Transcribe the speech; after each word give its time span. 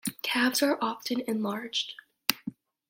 Calves 0.23 0.63
are 0.63 0.79
often 0.81 1.21
enlarged. 1.27 1.93